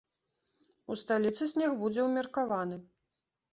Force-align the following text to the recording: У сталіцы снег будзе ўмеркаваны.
У 0.95 0.97
сталіцы 1.01 1.43
снег 1.53 1.71
будзе 1.83 2.01
ўмеркаваны. 2.09 2.83